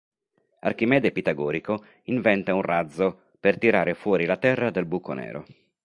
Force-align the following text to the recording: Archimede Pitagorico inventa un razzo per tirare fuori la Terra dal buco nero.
Archimede 0.61 1.11
Pitagorico 1.11 1.85
inventa 2.05 2.55
un 2.55 2.63
razzo 2.63 3.25
per 3.39 3.59
tirare 3.59 3.93
fuori 3.93 4.25
la 4.25 4.37
Terra 4.37 4.71
dal 4.71 4.87
buco 4.87 5.13
nero. 5.13 5.45